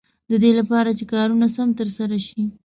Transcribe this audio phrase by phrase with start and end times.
[0.29, 2.41] د دې لپاره چې کارونه سم تر سره شي.